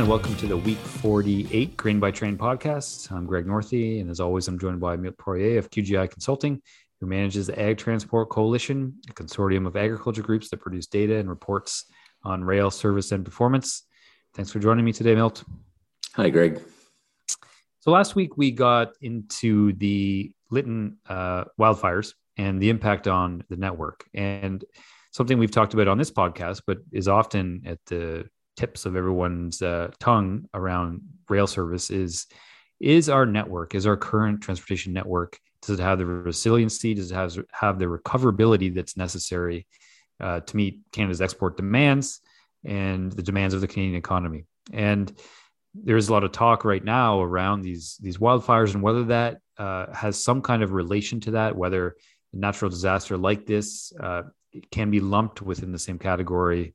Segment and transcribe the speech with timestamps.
[0.00, 3.12] and welcome to the week 48 Grain by Train podcast.
[3.12, 6.62] I'm Greg Northey, and as always, I'm joined by Milt Poirier of QGI Consulting,
[6.98, 11.28] who manages the Ag Transport Coalition, a consortium of agriculture groups that produce data and
[11.28, 11.84] reports
[12.24, 13.82] on rail service and performance.
[14.32, 15.44] Thanks for joining me today, Milt.
[16.14, 16.62] Hi, Greg.
[17.80, 23.56] So last week we got into the Lytton uh, wildfires and the impact on the
[23.56, 24.64] network, and
[25.12, 29.62] something we've talked about on this podcast, but is often at the tips of everyone's
[29.62, 32.26] uh, tongue around rail service is
[32.80, 37.14] is our network is our current transportation network does it have the resiliency does it
[37.14, 39.66] have, have the recoverability that's necessary
[40.20, 42.20] uh, to meet canada's export demands
[42.64, 44.44] and the demands of the canadian economy?
[44.72, 45.12] And
[45.74, 49.92] there's a lot of talk right now around these these wildfires and whether that uh,
[49.94, 51.96] has some kind of relation to that whether
[52.32, 54.22] a natural disaster like this uh,
[54.72, 56.74] can be lumped within the same category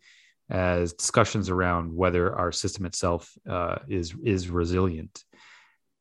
[0.50, 5.24] as discussions around whether our system itself uh, is is resilient.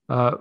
[0.09, 0.37] Uh,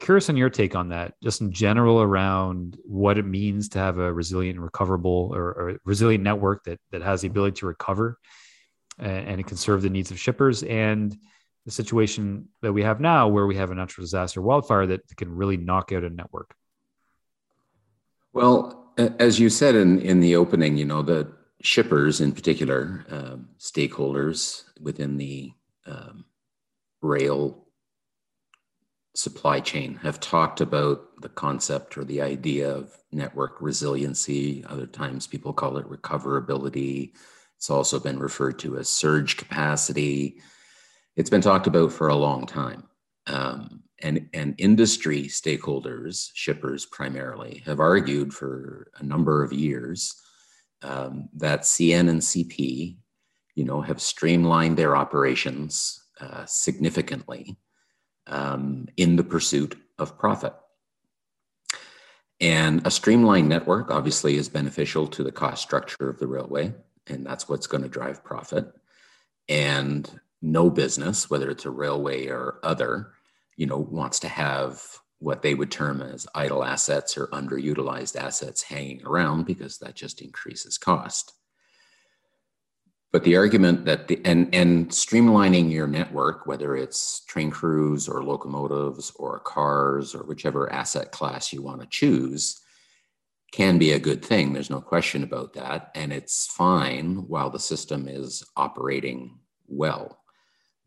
[0.00, 3.98] curious on your take on that, just in general around what it means to have
[3.98, 8.18] a resilient, recoverable, or, or resilient network that that has the ability to recover
[8.98, 11.16] and, and it can serve the needs of shippers, and
[11.64, 15.34] the situation that we have now, where we have a natural disaster, wildfire that can
[15.34, 16.54] really knock out a network.
[18.32, 21.32] Well, as you said in in the opening, you know the
[21.64, 25.50] shippers in particular, um, stakeholders within the
[25.86, 26.26] um,
[27.00, 27.66] rail
[29.16, 34.64] supply chain have talked about the concept or the idea of network resiliency.
[34.66, 37.12] Other times people call it recoverability.
[37.56, 40.40] It's also been referred to as surge capacity.
[41.16, 42.84] It's been talked about for a long time.
[43.26, 50.20] Um, and, and industry stakeholders, shippers primarily, have argued for a number of years
[50.84, 52.96] um, that CN and CP,
[53.54, 57.56] you know, have streamlined their operations uh, significantly
[58.26, 60.54] um, in the pursuit of profit.
[62.40, 66.74] And a streamlined network obviously is beneficial to the cost structure of the railway,
[67.06, 68.70] and that's what's going to drive profit.
[69.48, 70.08] And
[70.42, 73.12] no business, whether it's a railway or other,
[73.56, 74.82] you know, wants to have
[75.18, 80.20] what they would term as idle assets or underutilized assets hanging around because that just
[80.20, 81.32] increases cost.
[83.12, 88.24] But the argument that the and and streamlining your network, whether it's train crews or
[88.24, 92.60] locomotives or cars or whichever asset class you want to choose,
[93.54, 94.52] can be a good thing.
[94.52, 95.92] There's no question about that.
[95.94, 99.38] And it's fine while the system is operating
[99.68, 100.18] well.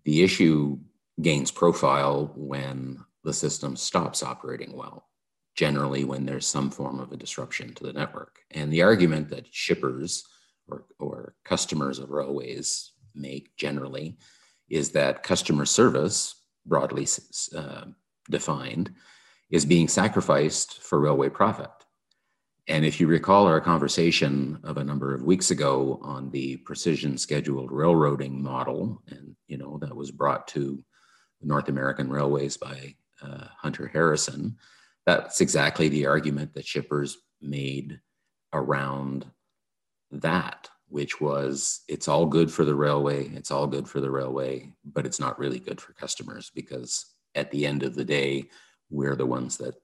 [0.04, 0.80] The issue
[1.22, 5.10] gains profile when the system stops operating well,
[5.54, 8.40] generally when there's some form of a disruption to the network.
[8.52, 10.24] And the argument that shippers
[10.70, 14.18] or, or customers of railways make generally
[14.70, 16.36] is that customer service,
[16.66, 17.06] broadly
[17.54, 17.88] uh,
[18.30, 18.94] defined,
[19.50, 21.72] is being sacrificed for railway profit.
[22.70, 27.18] And if you recall our conversation of a number of weeks ago on the precision
[27.18, 30.82] scheduled railroading model, and you know that was brought to
[31.42, 34.58] North American railways by uh, Hunter Harrison,
[35.06, 38.00] that's exactly the argument that shippers made
[38.54, 39.26] around
[40.12, 44.72] that, which was it's all good for the railway, it's all good for the railway,
[44.86, 47.06] but it's not really good for customers because
[47.36, 48.46] at the end of the day,
[48.90, 49.76] we're the ones that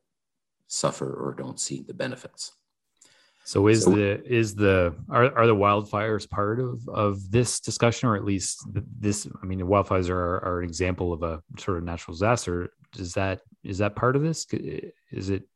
[0.68, 2.52] suffer or don't see the benefits.
[3.46, 8.08] So is so, the is the are, are the wildfires part of of this discussion,
[8.08, 8.66] or at least
[9.00, 9.28] this?
[9.42, 12.70] I mean, the wildfires are, are an example of a sort of natural disaster.
[12.98, 14.46] Is that is that part of this?
[15.12, 15.48] Is it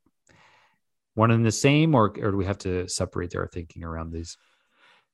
[1.13, 4.37] one and the same, or or do we have to separate our thinking around these?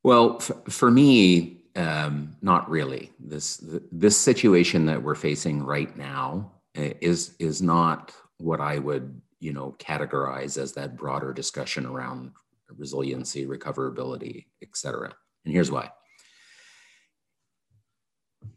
[0.04, 3.12] Well, f- for me, um, not really.
[3.20, 9.22] This this situation that we're facing right now eh, is is not what I would
[9.40, 12.32] you know categorize as that broader discussion around
[12.78, 15.14] resiliency, recoverability, et cetera.
[15.46, 15.90] And here's why.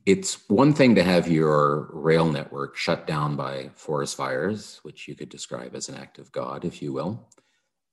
[0.04, 5.14] It's one thing to have your rail network shut down by forest fires, which you
[5.14, 7.28] could describe as an act of God, if you will,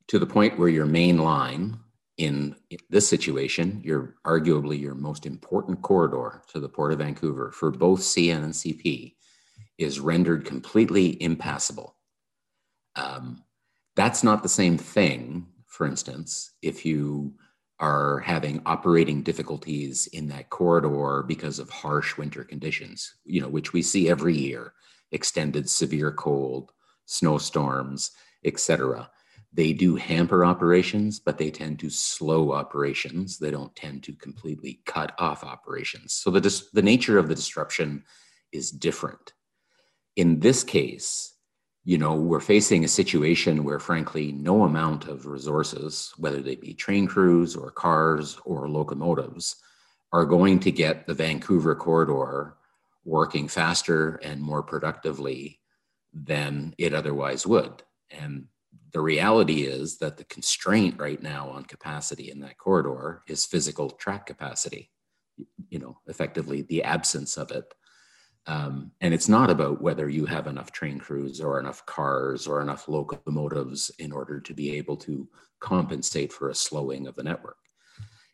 [0.08, 1.80] to the point where your main line
[2.18, 2.56] in
[2.90, 8.02] this situation, your arguably your most important corridor to the Port of Vancouver for both
[8.02, 9.16] CN and CP
[9.80, 11.96] is rendered completely impassable.
[12.96, 13.44] Um,
[13.96, 17.34] that's not the same thing for instance, if you
[17.84, 23.74] are having operating difficulties in that corridor because of harsh winter conditions, you know, which
[23.74, 24.72] we see every year,
[25.12, 26.72] extended severe cold,
[27.08, 28.12] snowstorms,
[28.46, 29.10] etc.
[29.52, 33.38] they do hamper operations, but they tend to slow operations.
[33.38, 36.14] They don't tend to completely cut off operations.
[36.14, 38.06] So the, dis- the nature of the disruption
[38.54, 39.34] is different.
[40.16, 41.33] In this case,
[41.86, 46.74] you know, we're facing a situation where, frankly, no amount of resources, whether they be
[46.74, 49.58] train crews or cars or locomotives,
[50.14, 52.56] are going to get the Vancouver corridor
[53.04, 55.60] working faster and more productively
[56.14, 57.84] than it otherwise would.
[58.10, 58.46] And
[58.94, 63.90] the reality is that the constraint right now on capacity in that corridor is physical
[63.90, 64.92] track capacity,
[65.70, 67.74] you know, effectively the absence of it.
[68.46, 72.62] Um, and it's not about whether you have enough train crews or enough cars or
[72.62, 75.28] enough locomotives in order to be able to
[75.62, 77.58] compensate for a slowing of the network.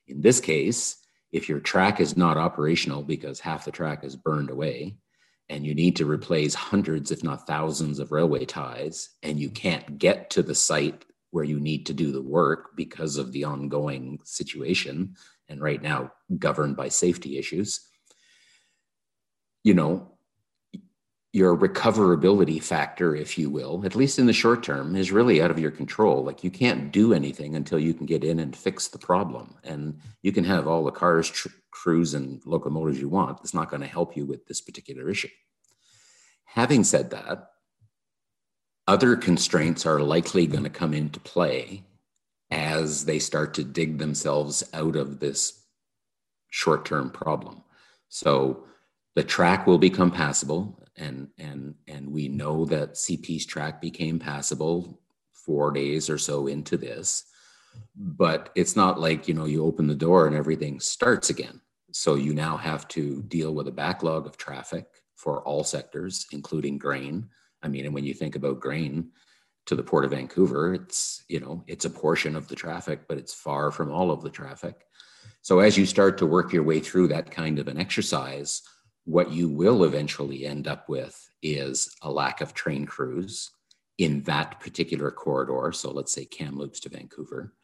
[0.07, 0.97] In this case,
[1.31, 4.97] if your track is not operational because half the track is burned away,
[5.49, 9.97] and you need to replace hundreds, if not thousands, of railway ties, and you can't
[9.97, 14.19] get to the site where you need to do the work because of the ongoing
[14.23, 15.15] situation,
[15.47, 17.88] and right now governed by safety issues,
[19.69, 20.07] you know,
[21.31, 25.51] your recoverability factor, if you will, at least in the short term, is really out
[25.51, 26.23] of your control.
[26.23, 29.53] Like you can't do anything until you can get in and fix the problem.
[29.63, 33.41] And you can have all the cars, tr- crews, and locomotives you want.
[33.41, 35.29] It's not going to help you with this particular issue.
[36.45, 37.51] Having said that,
[38.87, 41.83] other constraints are likely going to come into play
[42.49, 45.63] as they start to dig themselves out of this
[46.49, 47.61] short term problem.
[48.07, 48.63] So
[49.19, 55.01] the track will become passable and and and we know that CP's track became passable
[55.33, 57.25] four days or so into this,
[57.97, 61.59] but it's not like you know you open the door and everything starts again.
[61.91, 64.85] So you now have to deal with a backlog of traffic
[65.17, 67.27] for all sectors, including grain.
[67.61, 69.09] I mean, and when you think about grain
[69.65, 73.17] to the port of Vancouver, it's you know it's a portion of the traffic, but
[73.17, 74.85] it's far from all of the traffic.
[75.41, 78.61] So as you start to work your way through that kind of an exercise
[79.09, 83.49] what you will eventually end up with is a lack of train crews
[83.97, 85.71] in that particular corridor.
[85.71, 87.55] So let's say Kamloops to Vancouver.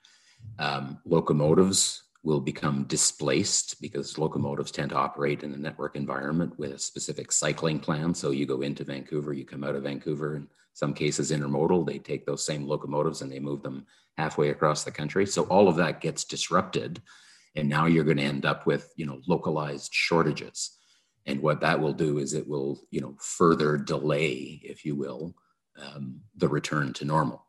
[0.58, 6.72] Um, locomotives will become displaced because locomotives tend to operate in a network environment with
[6.72, 8.16] a specific cycling plan.
[8.16, 10.38] So you go into Vancouver, you come out of Vancouver.
[10.38, 13.86] In some cases, intermodal, they take those same locomotives and they move them
[14.18, 15.28] halfway across the country.
[15.28, 17.04] So all of that gets disrupted.
[17.56, 20.75] And now you're going to end up with, you know, localized shortages
[21.26, 25.36] and what that will do is it will you know further delay if you will
[25.82, 27.46] um, the return to normal.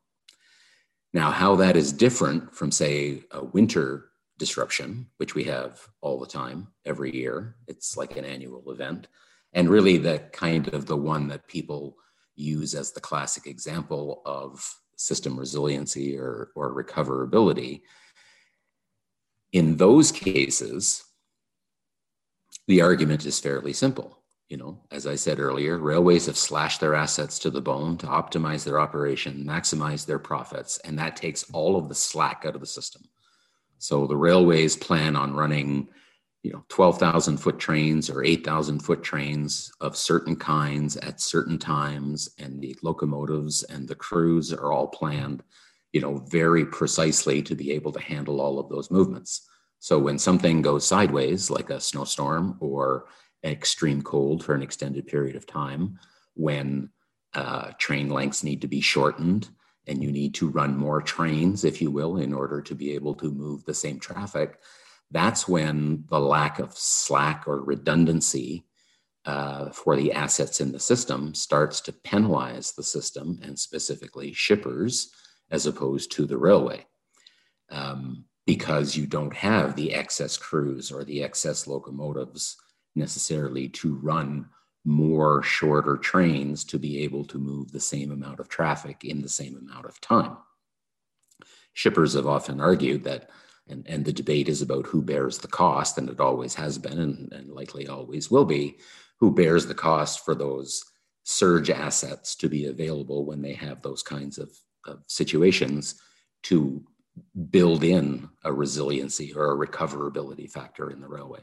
[1.12, 6.26] Now how that is different from say a winter disruption which we have all the
[6.26, 9.08] time every year it's like an annual event
[9.54, 11.96] and really the kind of the one that people
[12.34, 14.62] use as the classic example of
[14.96, 17.80] system resiliency or, or recoverability
[19.52, 21.02] in those cases
[22.66, 24.22] the argument is fairly simple.
[24.48, 28.06] You know, as I said earlier, railways have slashed their assets to the bone to
[28.06, 32.60] optimize their operation, maximize their profits, and that takes all of the slack out of
[32.60, 33.02] the system.
[33.78, 35.88] So the railways plan on running,
[36.44, 42.28] you know, 12,000 foot trains or 8,000 foot trains of certain kinds at certain times,
[42.38, 45.42] and the locomotives and the crews are all planned,
[45.92, 49.48] you know, very precisely to be able to handle all of those movements.
[49.86, 53.06] So when something goes sideways, like a snowstorm or
[53.44, 56.00] extreme cold for an extended period of time,
[56.34, 56.90] when
[57.34, 59.48] uh, train lengths need to be shortened
[59.86, 63.14] and you need to run more trains, if you will, in order to be able
[63.14, 64.58] to move the same traffic,
[65.12, 68.66] that's when the lack of slack or redundancy
[69.24, 75.12] uh, for the assets in the system starts to penalize the system and specifically shippers
[75.52, 76.84] as opposed to the railway.
[77.70, 82.56] Um, because you don't have the excess crews or the excess locomotives
[82.94, 84.48] necessarily to run
[84.84, 89.28] more shorter trains to be able to move the same amount of traffic in the
[89.28, 90.36] same amount of time.
[91.74, 93.30] Shippers have often argued that,
[93.68, 97.00] and, and the debate is about who bears the cost, and it always has been
[97.00, 98.76] and, and likely always will be,
[99.18, 100.84] who bears the cost for those
[101.24, 106.00] surge assets to be available when they have those kinds of, of situations
[106.44, 106.86] to
[107.50, 111.40] build in a resiliency or a recoverability factor in the railway.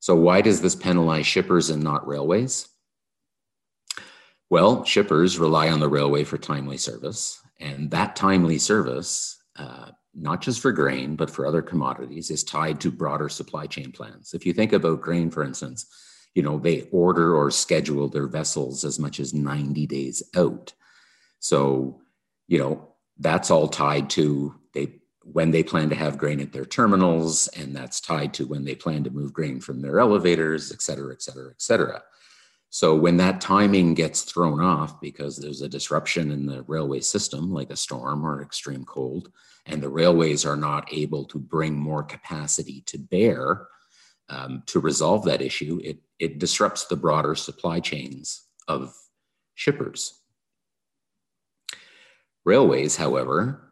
[0.00, 2.68] So, why does this penalize shippers and not railways?
[4.50, 10.42] Well, shippers rely on the railway for timely service, and that timely service, uh, not
[10.42, 14.34] just for grain, but for other commodities, is tied to broader supply chain plans.
[14.34, 15.86] If you think about grain, for instance,
[16.34, 20.72] you know, they order or schedule their vessels as much as 90 days out.
[21.38, 22.00] So,
[22.48, 22.88] you know,
[23.18, 24.54] that's all tied to
[25.24, 28.74] when they plan to have grain at their terminals, and that's tied to when they
[28.74, 32.02] plan to move grain from their elevators, et cetera, et cetera, et cetera.
[32.70, 37.52] So when that timing gets thrown off because there's a disruption in the railway system,
[37.52, 39.30] like a storm or extreme cold,
[39.66, 43.66] and the railways are not able to bring more capacity to bear
[44.28, 48.94] um, to resolve that issue, it, it disrupts the broader supply chains of
[49.54, 50.20] shippers.
[52.44, 53.71] Railways, however,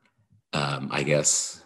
[0.52, 1.62] um, I guess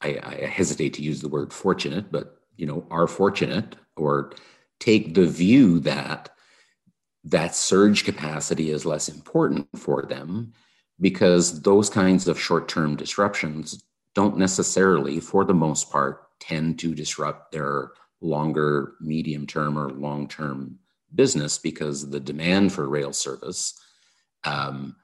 [0.00, 4.32] I, I hesitate to use the word fortunate, but you know, are fortunate or
[4.80, 6.30] take the view that
[7.24, 10.52] that surge capacity is less important for them
[11.00, 17.52] because those kinds of short-term disruptions don't necessarily for the most part tend to disrupt
[17.52, 20.78] their longer medium term or long term
[21.14, 23.78] business because the demand for rail service
[24.44, 24.96] um,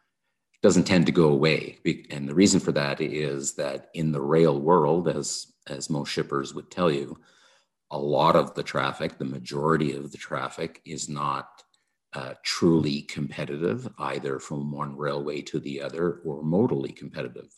[0.62, 1.78] doesn't tend to go away.
[2.10, 6.54] And the reason for that is that in the rail world, as, as most shippers
[6.54, 7.16] would tell you,
[7.90, 11.62] a lot of the traffic, the majority of the traffic, is not
[12.12, 17.48] uh, truly competitive, either from one railway to the other or modally competitive.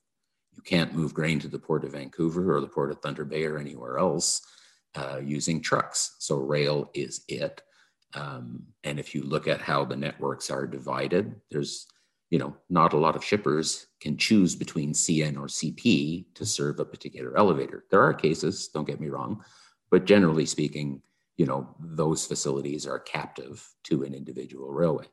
[0.54, 3.45] You can't move grain to the port of Vancouver or the port of Thunder Bay
[3.45, 4.42] or anywhere else
[4.95, 6.16] uh, using trucks.
[6.19, 7.62] So rail is it.
[8.14, 11.87] Um, and if you look at how the networks are divided, there's,
[12.30, 16.78] you know, not a lot of shippers can choose between CN or CP to serve
[16.80, 17.84] a particular elevator.
[17.90, 19.44] There are cases, don't get me wrong,
[19.90, 21.02] but generally speaking,
[21.37, 25.06] you know, those facilities are captive to an individual railway.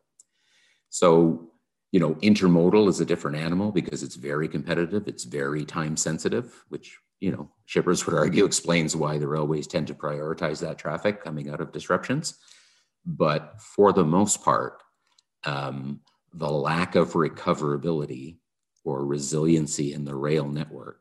[0.90, 1.52] So,
[1.92, 6.66] you know, intermodal is a different animal because it's very competitive, it's very time sensitive,
[6.70, 11.24] which you know, shippers would argue explains why the railways tend to prioritize that traffic
[11.24, 12.38] coming out of disruptions.
[13.06, 14.84] But for the most part,
[15.44, 16.02] um,
[16.34, 18.38] the lack of recoverability
[18.84, 21.00] or resiliency in the rail network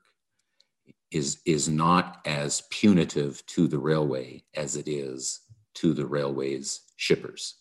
[1.10, 5.40] is, is not as punitive to the railway as it is
[5.74, 7.56] to the railway's shippers.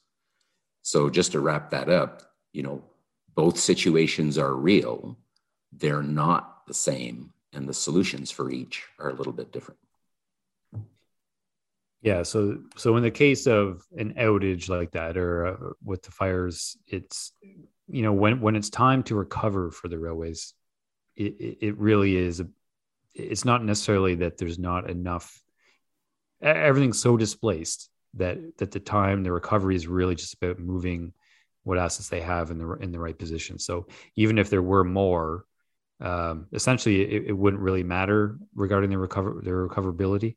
[0.82, 2.84] So just to wrap that up, you know,
[3.36, 5.18] both situations are real.
[5.72, 9.80] They're not the same and the solutions for each are a little bit different.
[12.06, 16.12] Yeah, so so in the case of an outage like that, or uh, with the
[16.12, 17.32] fires, it's
[17.88, 20.54] you know when when it's time to recover for the railways,
[21.16, 22.44] it it really is.
[23.16, 25.42] It's not necessarily that there's not enough.
[26.44, 31.12] Everything's so displaced that that the time the recovery is really just about moving
[31.64, 33.58] what assets they have in the in the right position.
[33.58, 35.46] So even if there were more,
[36.02, 40.36] um, essentially it, it, wouldn't really matter regarding the recover their recoverability.